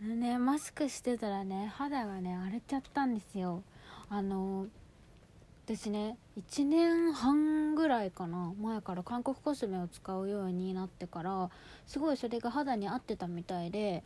[0.00, 3.62] ねマスクしてたらね肌がね荒れちゃったんですよ。
[4.08, 4.66] あの
[5.64, 11.50] 私ね1年半ぐらいかな前から韓国コスメを使うようになってから
[11.86, 14.04] すごいそれが肌に合ってたみたいで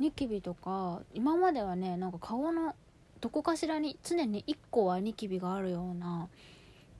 [0.00, 2.74] ニキビとか今まではねなんか顔の
[3.20, 6.28] どこかしらに常に1個はニキビがあるような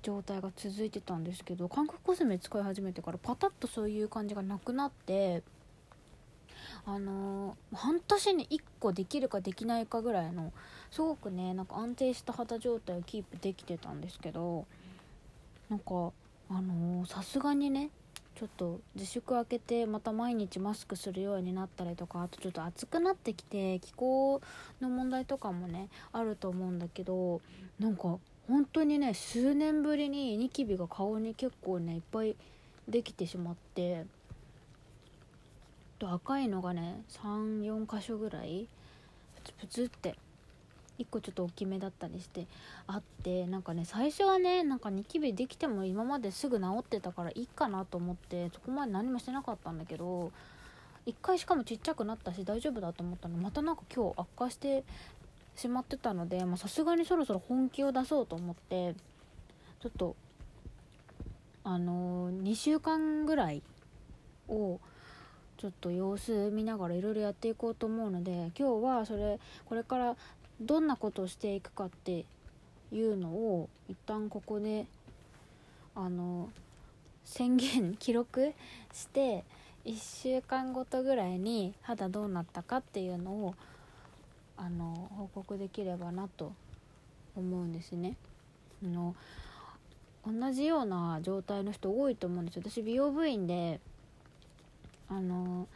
[0.03, 5.43] 状態が続いてたんですけど韓国コスメ使い始めてからパタッとそういう感じがなくなって
[6.87, 10.53] あのー、半年に1個できるかできないかぐらいの
[10.91, 14.67] すごくねなんか安定した肌状態をキープできてたんですけど
[15.69, 16.13] なんか
[16.49, 17.91] あのさすがにね
[18.37, 24.41] ちょっと自粛明けてまた毎日マスクするようになったりとかあとちょっと暑くなってきて気候
[24.81, 27.41] の問題とかもねあると思うんだけど
[27.81, 32.37] なんか本当にね数年ぶりにニキビが顔に結構ねいっぱい
[32.87, 34.05] できてしまって
[35.99, 38.69] と赤いのがね34箇所ぐらい
[39.37, 40.17] プツプツって
[40.99, 42.47] 1個ちょっと大きめだったりして
[42.87, 50.33] あってなんかね最初はねなんかニキビできても今まですぐ治ってたからいいかなと思ってそこまで何もしてなかったんだけど
[51.07, 53.37] 1回しかもちっちゃくなったし大丈夫だと思ったの。
[53.37, 54.85] またなんか今日悪化して
[55.55, 58.95] しまってたのでさすがにそろそろ本気を出そうと思って
[59.81, 60.17] ちょっと
[61.65, 63.63] あのー、2週間ぐらい
[64.49, 64.81] を
[65.57, 70.17] ちょっと様子見ながらいろいろやっていこうと思うので今日はそれこれから
[70.61, 72.25] どんなことをしていくかって
[72.93, 74.87] いうのを一旦ここで
[75.95, 76.51] あの
[77.25, 78.53] 宣言記録
[78.93, 79.45] して
[79.85, 83.55] 1週間ごとぐらいに肌どうなったかっていうのを
[84.57, 86.53] あの報告できればなと
[87.37, 88.17] 思うんですね。
[88.85, 89.15] あの
[90.27, 93.81] 同じような状態の人多いと思うんですよ私美容部員で
[95.09, 95.69] あの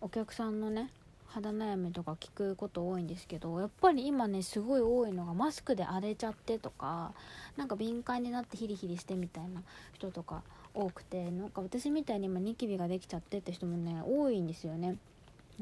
[0.00, 0.90] お客さんのね
[1.26, 7.12] 肌悩みとか聞くこと多いんですけどやっぱり今ねすごい多いのがマスクで荒れちゃってとか
[7.56, 9.62] なんか敏感になってヒリヒリしてみたいな
[9.94, 10.42] 人とか
[10.74, 14.96] 多くてなんか私みたいに今ニキビができちゃってって人もね多いんですよね。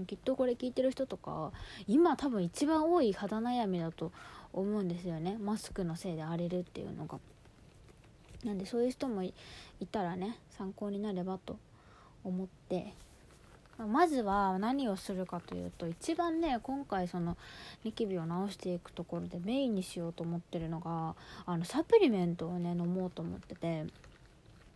[0.06, 1.52] きっとこれ聞いてる人とか
[1.86, 4.10] 今多分一番多い肌悩みだと
[4.52, 7.18] 思うんですよねマスクのせいで荒れるっていうのが
[8.42, 9.34] なんでそういう人もい
[9.90, 11.58] たらね参考になればと
[12.24, 12.94] 思って
[13.86, 17.36] まずは何をするかというと一番ね今回その
[17.84, 21.14] ニキビを治していくところでメインにしようと思ってるのが
[21.46, 23.86] あのサプリメントをね飲もうと思ってて。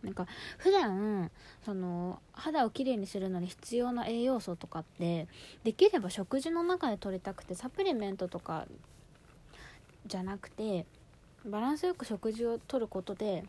[0.03, 0.27] なんか
[0.59, 1.31] 普段
[1.65, 5.27] その肌をきれいにするのに必要な栄養素とかって
[5.63, 8.67] できれば食事の中で取りたくてサプリメントとか
[10.05, 10.85] じゃなくて
[11.45, 13.43] バランスよく食事をとることで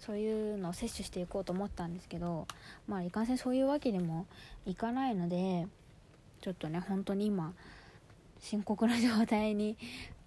[0.00, 2.46] そういうのを摂取していこうと思ったんですけど
[2.86, 4.26] まあいかんせんそういうわけにも
[4.66, 5.66] いかないので
[6.40, 7.54] ちょっとね本当に今
[8.40, 9.78] 深刻な状態に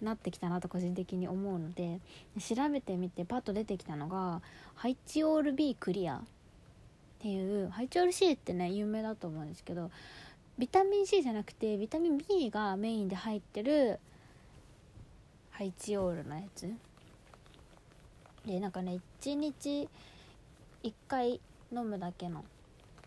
[0.02, 2.00] なってきたなと個人的に思うので
[2.40, 4.42] 調べてみてパッと出てきたのが
[4.74, 6.20] ハイチオール B クリアっ
[7.20, 9.90] ていうハイチオール C ってね有名だと思うんですけど
[10.58, 14.00] ビタミン C じゃなくてビタミン B がメインで入ってる
[15.50, 16.68] ハイチオールのやつ。
[18.48, 19.88] でなんかね1日
[20.82, 22.44] 1回飲むだけの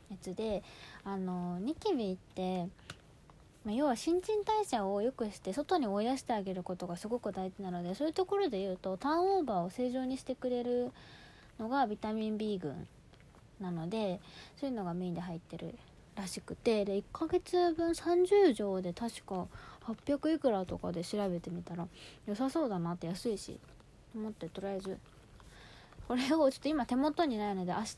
[0.09, 0.63] やつで
[1.03, 2.67] あのニキビって、
[3.65, 10.91] まあ、要は新陳代謝を良くして外に追い出してあげることがすごく大事なのでそういうところで言うとターンオーバーを正常にしてくれる
[11.59, 12.87] のがビタミン B 群
[13.59, 14.19] なので
[14.59, 15.75] そういうのがメインで入ってる
[16.15, 19.47] らしくてで1ヶ月分30錠で確か
[19.87, 21.87] 800いくらとかで調べてみたら
[22.27, 23.57] 良さそうだなって安いし
[24.15, 24.97] 思ってとりあえず
[26.11, 27.95] これをちょっと今手元にないので明日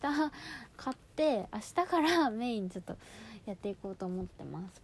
[0.78, 2.96] 買って明日から メインちょっと
[3.48, 4.84] やっていこうと思ってます。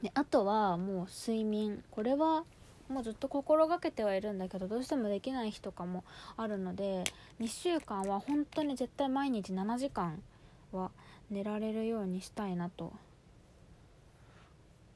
[0.00, 1.82] であとはもう睡眠。
[1.90, 2.44] これは
[2.88, 6.04] もうずっと心がけてはいるんだけどどうしてもできない日とかも
[6.36, 7.02] あるので
[7.40, 10.22] 2週間は本当に絶対毎日7時間
[10.70, 10.92] は
[11.30, 12.92] 寝られるようにしたいなと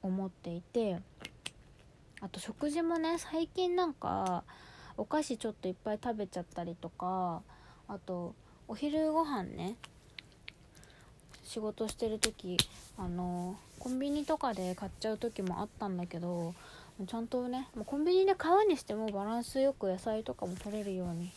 [0.03, 1.01] 思っていて
[2.21, 4.45] あと食事もね最近なんか
[4.99, 7.41] お菓子ちょっといっぱい食べちゃったりとか
[7.89, 8.35] あと
[8.67, 9.77] お昼ご飯ね。
[11.45, 12.59] 仕事してる時
[12.99, 16.55] あのコンビニとかで買っちゃう時もあったんだけど
[17.07, 21.31] ちゃんとねコンビニで買うにしてもバランスよく野菜とかも取れるように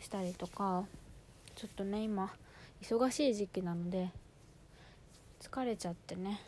[0.00, 0.84] したりとか
[1.56, 2.32] ちょっとね今
[2.80, 4.08] 忙しい時期なので
[5.42, 6.40] 疲れちゃってね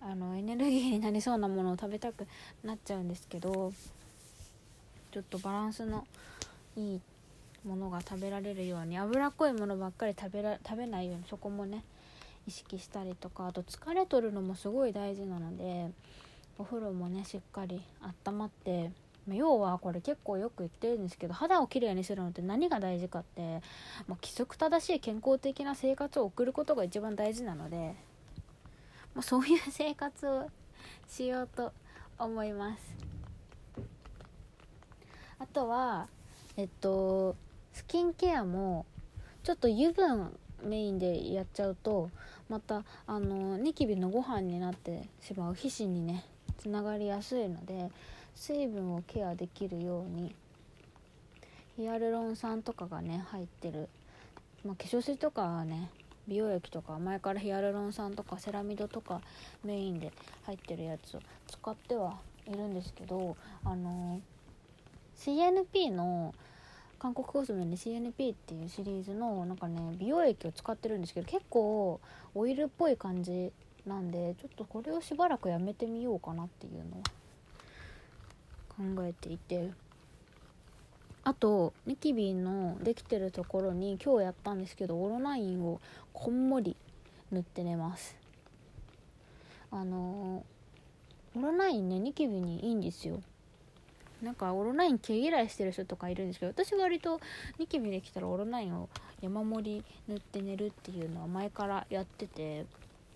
[0.00, 2.28] あのエネルギーになりそうなものを食べたく
[2.62, 3.72] なっちゃうんですけど
[5.16, 6.06] ちょっとバランスの
[6.76, 7.00] いい
[7.64, 11.84] ものが食べられるように脂っこいものばっかり食べら食べないようにそこもね
[12.46, 15.90] 意識したりとかあと疲れとるのもすごい大事なので
[16.58, 17.80] お風呂もねしっかり
[18.26, 18.90] 温まって
[19.26, 23.62] 要はこれ結構よく言ってるんですけど肌をきれいにするのって何が大事かって、
[24.06, 27.94] まあ、規則正しい健康的な生活を送ることが一番大事なので、
[29.14, 30.50] まあ、そういう生活を
[31.08, 31.72] しようと
[32.18, 33.15] 思います。
[35.38, 36.08] あとは
[36.56, 37.36] えっと
[37.72, 38.86] スキンケアも
[39.42, 42.10] ちょっと油分メインでやっちゃうと
[42.48, 46.24] またあのニキビのご飯になってしまう皮脂にね
[46.58, 47.90] つながりやすいので
[48.34, 50.34] 水分をケアできるように
[51.76, 53.88] ヒアルロン酸とかがね入ってる、
[54.64, 55.90] まあ、化粧水とかはね
[56.26, 59.20] 美容液とか前からヒアルロン酸とかセラミドとか
[59.64, 60.12] メインで
[60.44, 64.20] 入ってるやつを使ってはいるんですけどあの
[65.18, 66.34] CNP の
[66.98, 72.00] 韓国コスメで CNP っていうシリーズのなんかね美容液を使ってるんですけど結構
[72.34, 73.52] オイルっぽい感じ
[73.86, 79.70] なんでちょっとこれをしばらくやめてみようかなっていうのは考えていて。
[81.26, 85.80] あとニキビのできてるところに今日やったんですけどオロナインを
[86.12, 86.76] こんもり
[87.32, 88.16] 塗って寝ます。
[89.72, 90.44] あの
[91.34, 93.20] オロナインねニキビにいいんですよ。
[94.22, 97.20] なんかオロナイン毛嫌いしてる人とかいるんですけど私割と
[97.58, 98.88] ニキビできたらオロナインを
[99.20, 102.66] 山盛り塗って寝るっていうのは前からやってて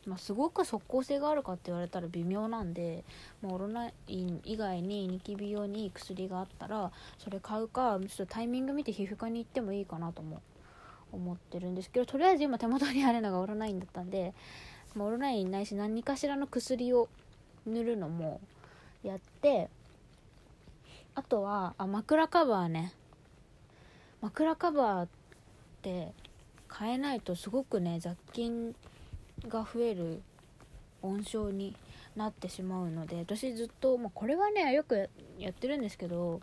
[0.06, 3.04] まあ、すごく即効性があるかって言われたら微妙なんで、
[3.42, 10.40] まあ、オロナイン以外にニキビ用にいい薬があったらそれ買うかちょっとタイミング見て皮膚科に行ってもいいかなとも
[11.12, 14.32] 思ってるんですけどとりあえず今手元にあるのがオロナインだったんで、
[14.94, 17.08] まあ、オロナインないし何かしらの薬を
[17.66, 18.40] 塗るのも
[19.02, 19.68] やって
[21.20, 22.94] あとはあ枕カバーね。
[24.22, 25.08] 枕カバーっ
[25.82, 26.14] て
[26.74, 28.74] 変えないとすごくね雑菌
[29.46, 30.22] が増える
[31.02, 31.76] 温床に
[32.16, 36.40] なってしまうので私ずっと、まあ、これはねよくやってるんですけど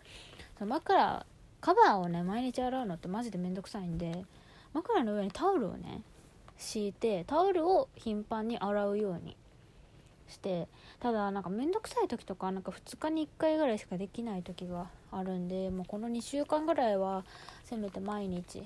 [0.64, 1.26] 枕
[1.60, 4.24] カバーをね毎日洗うのってマジでめんどくさいんで
[4.74, 6.02] 枕の上にタオルをね
[6.56, 9.36] 敷いてタオルを頻繁に洗うように
[10.28, 10.68] して
[11.00, 17.24] ただなんかめんどくさい時とかなんか2日に1回ぐらいしかできない時があるんでもうこの2週間ぐらいは
[17.64, 18.62] せめて毎日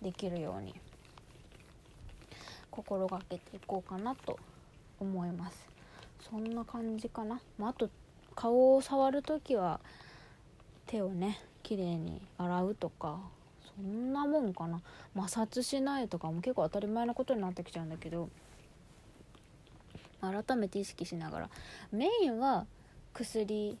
[0.00, 0.74] できるように
[2.70, 4.38] 心がけていこうかなと
[4.98, 5.68] 思います。
[6.30, 7.90] そんな感じかな、まあ、あと
[8.34, 9.80] 顔を触る時は
[10.86, 13.18] 手をね綺麗に洗うとか
[13.76, 14.80] そんなもんかな。
[15.14, 18.30] 摩擦しないとかも結構当たり前のことになってきちゃうんだけど。
[20.22, 21.50] 改めて意識しながら。
[21.90, 22.66] メインは
[23.12, 23.76] 薬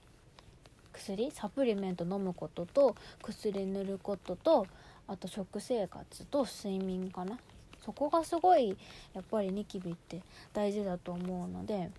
[0.92, 1.30] 薬？
[1.30, 4.66] サプリメント飲むことと薬塗ることと
[5.08, 7.38] あと食生活と睡眠かな。
[7.84, 8.76] そこがすごい
[9.12, 10.20] やっぱりニキビって
[10.52, 11.90] 大事だと思うので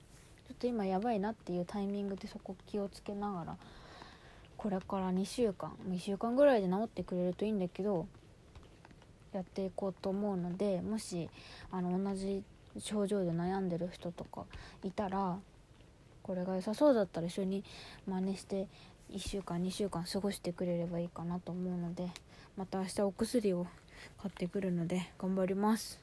[0.48, 3.58] ちょっと今やばいなっていうタイミングでそこ気をつけながら
[4.56, 8.08] これから2週間2週間ぐらいで治ってくれるといいんだけど
[9.34, 11.30] やっていこうと思うのでもし
[11.70, 12.44] あの同じ
[12.80, 14.46] 症状で悩んでる人とか
[14.84, 15.38] いたら
[16.22, 17.64] これが良さそうだったら一緒に
[18.08, 18.68] 真似して
[19.12, 22.10] 1週間2週間過ごしてくれればいいかなと思うので
[22.58, 23.68] また明日お薬を
[24.22, 26.03] 買ってくるので頑張ります。